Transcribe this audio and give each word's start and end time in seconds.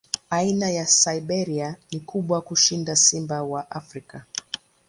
Aina 0.29 0.69
ya 0.69 0.87
Siberia 0.87 1.75
ni 1.91 1.99
kubwa 1.99 2.41
kushinda 2.41 2.95
simba 2.95 3.43
wa 3.43 3.71
Afrika. 3.71 4.25